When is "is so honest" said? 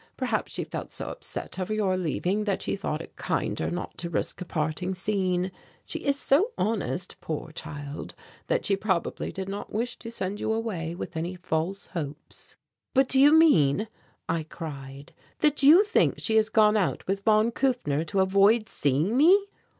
5.99-7.17